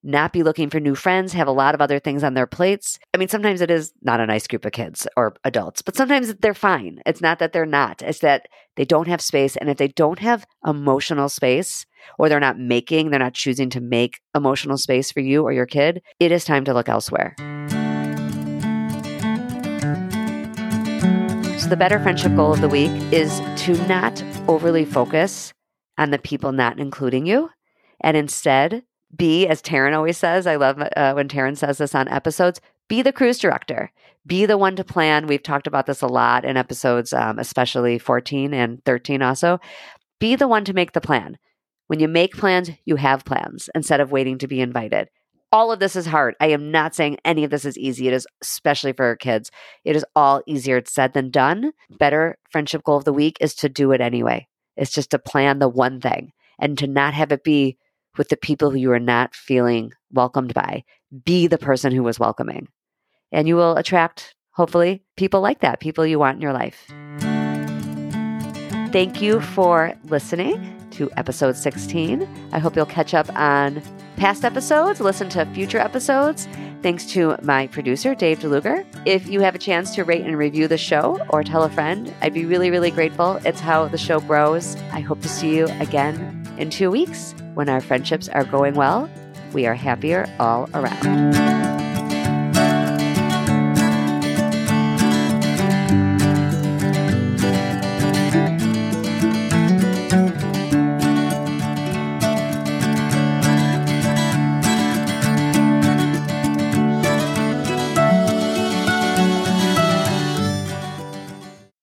not 0.03 0.33
be 0.33 0.43
looking 0.43 0.71
for 0.71 0.81
new 0.81 0.95
friends, 0.95 1.33
have 1.33 1.49
a 1.49 1.53
lot 1.53 1.75
of 1.75 1.81
other 1.81 1.99
things 1.99 2.25
on 2.25 2.35
their 2.35 2.47
plates. 2.47 2.99
I 3.15 3.19
mean, 3.19 3.29
sometimes 3.29 3.61
it 3.61 3.71
is 3.71 3.93
not 4.03 4.21
a 4.21 4.27
nice 4.27 4.47
group 4.47 4.65
of 4.65 4.73
kids 4.73 5.07
or 5.17 5.35
adults, 5.45 5.83
but 5.83 5.97
sometimes 5.97 6.35
they're 6.37 6.55
fine. 6.55 7.01
It's 7.07 7.21
not 7.21 7.39
that 7.39 7.53
they're 7.53 7.67
not, 7.67 8.03
it's 8.03 8.21
that 8.21 8.49
they 8.77 8.85
don't 8.85 9.09
have 9.09 9.21
space. 9.21 9.57
And 9.57 9.69
if 9.69 9.79
they 9.79 9.89
don't 9.89 10.19
have 10.19 10.47
emotional 10.65 11.29
space, 11.29 11.87
or 12.19 12.29
they're 12.29 12.41
not 12.41 12.59
making, 12.59 13.11
they're 13.11 13.21
not 13.21 13.35
choosing 13.35 13.71
to 13.71 13.81
make 13.81 14.21
emotional 14.35 14.79
space 14.79 15.13
for 15.13 15.21
you 15.21 15.43
or 15.43 15.53
your 15.53 15.67
kid, 15.67 16.03
it 16.19 16.33
is 16.33 16.45
time 16.45 16.65
to 16.65 16.75
look 16.75 16.89
elsewhere. 16.89 17.37
The 21.71 21.77
better 21.77 22.01
friendship 22.01 22.35
goal 22.35 22.53
of 22.53 22.61
the 22.61 22.69
week 22.69 22.91
is 23.13 23.39
to 23.63 23.75
not 23.87 24.21
overly 24.49 24.85
focus 24.85 25.53
on 25.99 26.11
the 26.11 26.19
people 26.19 26.51
not 26.51 26.81
including 26.81 27.27
you 27.27 27.49
and 28.01 28.17
instead 28.17 28.83
be, 29.17 29.47
as 29.47 29.63
Taryn 29.63 29.97
always 29.97 30.19
says, 30.19 30.49
I 30.49 30.57
love 30.57 30.83
uh, 30.97 31.13
when 31.13 31.29
Taryn 31.29 31.57
says 31.57 31.79
this 31.79 31.95
on 31.95 32.09
episodes, 32.09 32.61
be 32.89 33.03
the 33.03 33.13
cruise 33.13 33.39
director. 33.39 33.93
Be 34.27 34.47
the 34.47 34.59
one 34.59 34.75
to 34.75 34.85
plan. 34.85 35.29
We've 35.29 35.43
talked 35.43 35.69
about 35.69 35.87
this 35.87 36.03
a 36.03 36.09
lot 36.09 36.45
in 36.45 36.57
episodes, 36.57 37.13
um, 37.13 37.39
especially 37.39 38.01
14 38.01 38.53
and 38.53 38.85
13 38.85 39.23
also. 39.23 39.61
Be 40.19 40.35
the 40.35 40.49
one 40.49 40.65
to 40.65 40.75
make 40.75 40.91
the 40.91 41.01
plan. 41.01 41.39
When 41.87 42.01
you 42.01 42.09
make 42.09 42.35
plans, 42.35 42.71
you 42.85 42.97
have 42.97 43.25
plans 43.25 43.71
instead 43.77 44.01
of 44.01 44.11
waiting 44.11 44.39
to 44.39 44.49
be 44.49 44.61
invited 44.61 45.09
all 45.53 45.73
of 45.73 45.81
this 45.81 45.97
is 45.97 46.07
hard. 46.07 46.35
I 46.41 46.49
am 46.49 46.71
not 46.71 46.95
saying 46.95 47.19
any 47.25 47.45
of 47.45 47.51
this 47.51 47.65
is 47.65 47.77
easy. 47.77 48.07
It 48.09 48.15
is 48.15 48.27
especially 48.43 48.93
for 48.93 49.17
kids. 49.17 49.51
It 49.85 49.97
is 49.97 50.05
all 50.15 50.43
easier 50.47 50.83
said 50.85 51.13
than 51.13 51.31
done. 51.31 51.73
Better 51.99 52.39
friendship 52.51 52.85
goal 52.85 52.97
of 52.97 53.05
the 53.05 53.13
week 53.13 53.37
is 53.41 53.55
to 53.57 53.69
do 53.69 53.93
it 53.93 54.01
anyway. 54.01 54.47
It's 54.77 54.93
just 54.93 55.11
to 55.11 55.19
plan 55.19 55.59
the 55.59 55.69
one 55.69 56.01
thing 56.01 56.33
and 56.59 56.79
to 56.79 56.87
not 56.87 57.15
have 57.15 57.33
it 57.33 57.45
be 57.45 57.77
with 58.17 58.29
the 58.29 58.37
people 58.37 58.71
who 58.71 58.79
you 58.79 58.93
are 58.93 59.01
not 59.01 59.35
feeling 59.35 59.93
welcomed 60.13 60.55
by. 60.55 60.85
Be 61.25 61.47
the 61.47 61.59
person 61.59 61.93
who 61.93 62.03
was 62.03 62.19
welcoming. 62.19 62.69
And 63.33 63.47
you 63.49 63.57
will 63.57 63.77
attract, 63.77 64.35
hopefully, 64.53 65.03
people 65.17 65.41
like 65.41 65.61
that, 65.61 65.81
people 65.81 66.07
you 66.07 66.19
want 66.19 66.37
in 66.37 66.43
your 66.43 66.53
life. 66.53 66.87
Thank 68.93 69.23
you 69.23 69.41
for 69.41 69.95
listening 70.05 70.80
to 70.93 71.11
episode 71.17 71.57
16. 71.57 72.29
I 72.53 72.59
hope 72.59 72.77
you'll 72.77 72.87
catch 72.87 73.15
up 73.15 73.29
on 73.37 73.83
past 74.17 74.45
episodes, 74.45 75.01
listen 75.01 75.29
to 75.31 75.47
future 75.47 75.79
episodes. 75.79 76.47
Thanks 76.83 77.07
to 77.13 77.37
my 77.43 77.67
producer, 77.67 78.15
Dave 78.15 78.39
DeLuger. 78.39 78.87
If 79.07 79.29
you 79.29 79.41
have 79.41 79.55
a 79.55 79.59
chance 79.59 79.95
to 79.95 80.05
rate 80.05 80.25
and 80.25 80.37
review 80.37 80.69
the 80.69 80.79
show 80.79 81.21
or 81.29 81.43
tell 81.43 81.63
a 81.63 81.71
friend, 81.71 82.13
I'd 82.23 82.35
be 82.35 82.45
really, 82.45 82.71
really 82.71 82.91
grateful. 82.91 83.41
It's 83.45 83.61
how 83.61 83.89
the 83.89 83.99
show 83.99 84.21
grows. 84.21 84.77
I 84.93 85.01
hope 85.01 85.21
to 85.23 85.29
see 85.29 85.57
you 85.57 85.67
again 85.81 86.47
in 86.59 86.71
two 86.71 86.91
weeks 86.91 87.35
when 87.55 87.69
our 87.69 87.81
friendships 87.81 88.29
are 88.29 88.45
going 88.45 88.75
well. 88.75 89.11
We 89.53 89.67
are 89.67 89.75
happier 89.75 90.33
all 90.39 90.71
around. 90.73 91.60